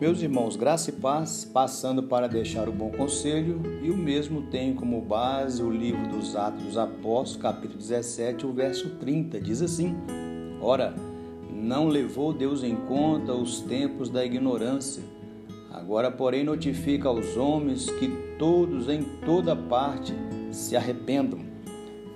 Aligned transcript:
Meus 0.00 0.22
irmãos, 0.22 0.54
graça 0.54 0.90
e 0.90 0.92
paz, 0.92 1.44
passando 1.44 2.04
para 2.04 2.28
deixar 2.28 2.68
o 2.68 2.72
bom 2.72 2.88
conselho, 2.88 3.60
e 3.82 3.90
o 3.90 3.96
mesmo 3.96 4.42
tem 4.42 4.72
como 4.72 5.00
base 5.00 5.60
o 5.60 5.68
livro 5.68 6.06
dos 6.06 6.36
Atos 6.36 6.62
dos 6.62 6.78
Apóstolos, 6.78 7.42
capítulo 7.42 7.80
17, 7.80 8.46
o 8.46 8.52
verso 8.52 8.90
30, 8.90 9.40
diz 9.40 9.60
assim: 9.60 9.96
Ora, 10.62 10.94
não 11.52 11.88
levou 11.88 12.32
Deus 12.32 12.62
em 12.62 12.76
conta 12.76 13.34
os 13.34 13.60
tempos 13.60 14.08
da 14.08 14.24
ignorância. 14.24 15.02
Agora, 15.72 16.12
porém, 16.12 16.44
notifica 16.44 17.08
aos 17.08 17.36
homens 17.36 17.90
que 17.90 18.06
todos 18.38 18.88
em 18.88 19.02
toda 19.26 19.56
parte 19.56 20.14
se 20.52 20.76
arrependam. 20.76 21.40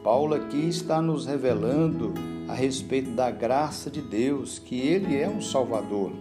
Paulo 0.04 0.36
aqui 0.36 0.68
está 0.68 1.02
nos 1.02 1.26
revelando 1.26 2.14
a 2.46 2.54
respeito 2.54 3.10
da 3.10 3.28
graça 3.28 3.90
de 3.90 4.00
Deus, 4.00 4.60
que 4.60 4.76
ele 4.76 5.16
é 5.16 5.28
um 5.28 5.40
Salvador 5.40 6.12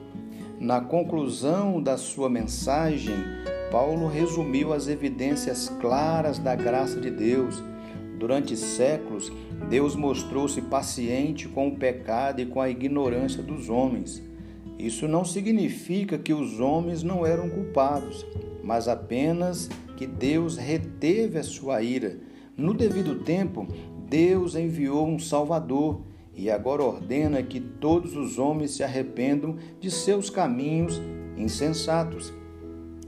na 0.62 0.80
conclusão 0.80 1.82
da 1.82 1.98
sua 1.98 2.30
mensagem, 2.30 3.16
Paulo 3.72 4.08
resumiu 4.08 4.72
as 4.72 4.88
evidências 4.88 5.70
claras 5.82 6.38
da 6.38 6.56
graça 6.56 7.02
de 7.02 7.10
Deus. 7.10 7.64
Durante 8.20 8.56
séculos, 8.56 9.32
Deus 9.72 9.96
mostrou-se 9.96 10.62
paciente 10.62 11.48
com 11.48 11.70
o 11.70 11.76
pecado 11.76 12.42
e 12.42 12.46
com 12.46 12.62
a 12.62 12.70
ignorância 12.70 13.42
dos 13.42 13.70
homens. 13.70 14.22
Isso 14.78 15.08
não 15.08 15.26
significa 15.26 16.20
que 16.20 16.32
os 16.32 16.60
homens 16.60 17.02
não 17.02 17.26
eram 17.26 17.50
culpados, 17.50 18.24
mas 18.64 18.88
apenas 18.88 19.68
que 19.98 20.06
Deus 20.06 20.58
reteve 20.58 21.40
a 21.40 21.44
sua 21.44 21.82
ira. 21.82 22.20
No 22.56 22.76
devido 22.76 23.24
tempo, 23.24 23.68
Deus 24.08 24.54
enviou 24.56 25.08
um 25.08 25.18
Salvador 25.18 26.02
e 26.42 26.50
agora 26.50 26.82
ordena 26.82 27.44
que 27.44 27.60
todos 27.60 28.16
os 28.16 28.40
homens 28.40 28.72
se 28.72 28.84
arrependam 28.84 29.58
de 29.80 29.92
seus 29.92 30.28
caminhos 30.28 31.00
insensatos. 31.38 32.34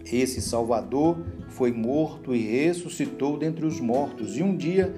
Esse 0.06 0.40
Salvador 0.40 1.18
foi 1.48 1.72
morto 1.72 2.36
e 2.36 2.38
ressuscitou 2.38 3.36
dentre 3.36 3.66
os 3.66 3.80
mortos, 3.80 4.38
e 4.38 4.44
um 4.44 4.56
dia 4.56 4.94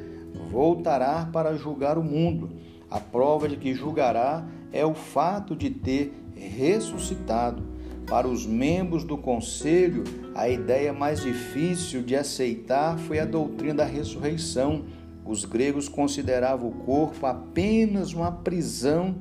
voltará 0.52 1.30
para 1.32 1.56
julgar 1.56 1.98
o 1.98 2.04
mundo. 2.04 2.50
A 2.92 3.00
prova 3.00 3.48
de 3.48 3.56
que 3.56 3.74
julgará 3.74 4.46
é 4.74 4.86
o 4.86 4.94
fato 4.94 5.56
de 5.56 5.70
ter 5.70 6.14
ressuscitado. 6.36 7.64
Para 8.06 8.28
os 8.28 8.46
membros 8.46 9.06
do 9.06 9.18
conselho, 9.18 10.04
a 10.36 10.50
ideia 10.50 10.92
mais 10.92 11.22
difícil 11.22 12.04
de 12.04 12.18
aceitar 12.18 13.00
foi 13.00 13.18
a 13.18 13.26
doutrina 13.26 13.76
da 13.76 13.86
ressurreição 13.86 14.84
os 15.26 15.44
gregos 15.44 15.90
consideravam 15.90 16.70
o 16.70 16.72
corpo 16.72 17.26
apenas 17.26 18.14
uma 18.14 18.32
prisão, 18.32 19.16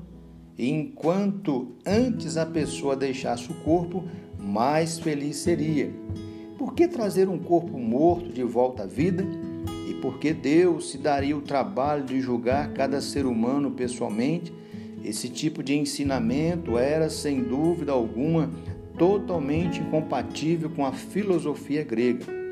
e 0.56 0.70
enquanto 0.70 1.77
antes 1.84 2.36
a 2.36 2.44
pessoa 2.44 2.94
deixasse 2.94 3.50
o 3.50 3.55
corpo, 3.55 4.05
mais 4.38 4.98
feliz 4.98 5.38
seria. 5.38 5.91
Por 6.58 6.75
que 6.75 6.86
trazer 6.86 7.28
um 7.28 7.38
corpo 7.38 7.78
morto 7.78 8.30
de 8.30 8.42
volta 8.42 8.84
à 8.84 8.86
vida? 8.86 9.25
E 9.88 9.94
por 9.94 10.19
que 10.19 10.32
Deus 10.32 10.91
se 10.91 10.98
daria 10.98 11.36
o 11.36 11.42
trabalho 11.42 12.05
de 12.05 12.20
julgar 12.20 12.72
cada 12.72 13.00
ser 13.00 13.27
humano 13.27 13.70
pessoalmente? 13.70 14.52
Esse 15.02 15.28
tipo 15.28 15.62
de 15.62 15.75
ensinamento 15.75 16.78
era, 16.78 17.10
sem 17.10 17.42
dúvida 17.42 17.92
alguma, 17.92 18.50
totalmente 18.98 19.80
incompatível 19.80 20.70
com 20.70 20.84
a 20.86 20.92
filosofia 20.92 21.82
grega. 21.82 22.44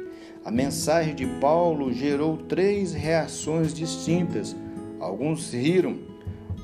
A 0.45 0.51
mensagem 0.51 1.15
de 1.15 1.25
Paulo 1.25 1.93
gerou 1.93 2.37
três 2.37 2.93
reações 2.93 3.73
distintas. 3.73 4.57
Alguns 4.99 5.53
riram, 5.53 5.99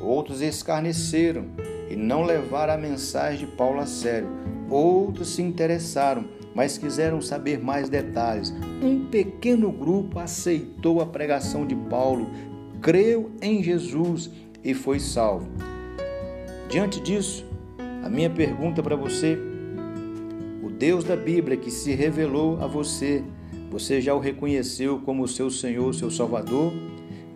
outros 0.00 0.40
escarneceram 0.40 1.46
e 1.88 1.94
não 1.94 2.24
levaram 2.24 2.74
a 2.74 2.76
mensagem 2.76 3.46
de 3.46 3.52
Paulo 3.52 3.78
a 3.78 3.86
sério. 3.86 4.28
Outros 4.68 5.28
se 5.28 5.42
interessaram, 5.42 6.24
mas 6.56 6.76
quiseram 6.76 7.20
saber 7.20 7.60
mais 7.60 7.88
detalhes. 7.88 8.52
Um 8.82 9.06
pequeno 9.06 9.70
grupo 9.70 10.18
aceitou 10.18 11.00
a 11.00 11.06
pregação 11.06 11.64
de 11.64 11.76
Paulo, 11.76 12.28
creu 12.82 13.30
em 13.40 13.62
Jesus 13.62 14.28
e 14.64 14.74
foi 14.74 14.98
salvo. 14.98 15.48
Diante 16.68 17.00
disso, 17.00 17.46
a 18.02 18.08
minha 18.08 18.28
pergunta 18.28 18.82
para 18.82 18.96
você: 18.96 19.38
o 20.64 20.68
Deus 20.68 21.04
da 21.04 21.14
Bíblia 21.14 21.56
que 21.56 21.70
se 21.70 21.92
revelou 21.92 22.60
a 22.60 22.66
você, 22.66 23.22
você 23.70 24.00
já 24.00 24.14
o 24.14 24.18
reconheceu 24.18 24.98
como 25.00 25.28
seu 25.28 25.50
Senhor, 25.50 25.94
seu 25.94 26.10
Salvador? 26.10 26.72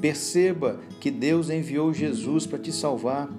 Perceba 0.00 0.81
que 1.00 1.10
Deus 1.10 1.50
enviou 1.50 1.93
Jesus 1.93 2.47
para 2.47 2.59
te 2.59 2.72
salvar. 2.72 3.31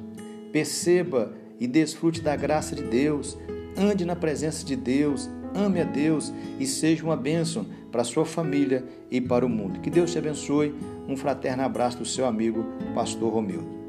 Perceba 0.52 1.34
e 1.60 1.68
desfrute 1.68 2.22
da 2.22 2.36
graça 2.36 2.76
de 2.76 2.84
Deus. 2.84 3.38
Ande 3.76 4.06
na 4.06 4.16
presença 4.16 4.66
de 4.66 4.76
Deus. 4.76 5.30
Ame 5.56 5.82
a 5.82 5.84
Deus 5.84 6.34
e 6.60 6.66
seja 6.66 7.04
uma 7.04 7.18
bênção 7.18 7.66
para 7.92 8.02
a 8.02 8.06
sua 8.06 8.26
família 8.26 8.84
e 9.12 9.20
para 9.20 9.46
o 9.46 9.50
mundo. 9.50 9.80
Que 9.80 9.90
Deus 9.90 10.12
te 10.12 10.18
abençoe. 10.18 10.74
Um 11.08 11.18
fraterno 11.18 11.64
abraço 11.64 11.98
do 11.98 12.06
seu 12.06 12.26
amigo, 12.26 12.66
Pastor 12.96 13.32
Romildo. 13.32 13.83